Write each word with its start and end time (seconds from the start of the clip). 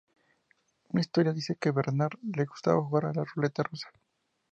Una 0.89 1.01
historia 1.01 1.31
dice 1.31 1.55
que 1.61 1.69
a 1.69 1.73
Bernard 1.73 2.17
le 2.35 2.45
gustaba 2.45 2.81
jugar 2.81 3.05
a 3.05 3.13
la 3.13 3.23
Ruleta 3.23 3.61
Rusa. 3.61 3.91